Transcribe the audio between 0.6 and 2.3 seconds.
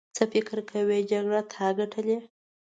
کوې جګړه تا ګټلې.